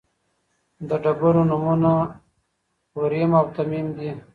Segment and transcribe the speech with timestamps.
[0.87, 1.91] د ډبرو نومونه
[2.95, 4.11] اوریم او تمیم دي.